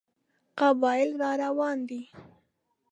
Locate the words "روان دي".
1.41-2.01